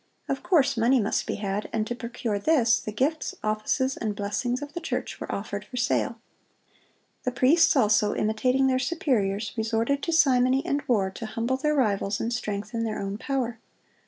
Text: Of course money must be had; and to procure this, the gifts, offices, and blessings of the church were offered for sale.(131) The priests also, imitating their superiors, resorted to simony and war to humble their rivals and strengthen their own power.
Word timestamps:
Of 0.27 0.41
course 0.41 0.77
money 0.77 0.99
must 0.99 1.27
be 1.27 1.35
had; 1.35 1.69
and 1.71 1.85
to 1.85 1.93
procure 1.93 2.39
this, 2.39 2.79
the 2.79 2.91
gifts, 2.91 3.35
offices, 3.43 3.95
and 3.97 4.15
blessings 4.15 4.63
of 4.63 4.73
the 4.73 4.79
church 4.79 5.19
were 5.21 5.31
offered 5.31 5.63
for 5.63 5.77
sale.(131) 5.77 6.15
The 7.25 7.31
priests 7.31 7.75
also, 7.75 8.15
imitating 8.15 8.65
their 8.65 8.79
superiors, 8.79 9.53
resorted 9.55 10.01
to 10.01 10.11
simony 10.11 10.65
and 10.65 10.81
war 10.87 11.11
to 11.11 11.27
humble 11.27 11.57
their 11.57 11.75
rivals 11.75 12.19
and 12.19 12.33
strengthen 12.33 12.83
their 12.83 12.97
own 12.97 13.19
power. 13.19 13.59